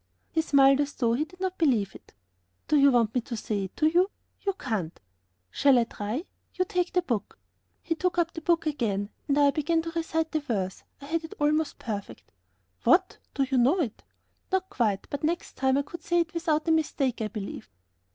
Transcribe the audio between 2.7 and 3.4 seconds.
you want me to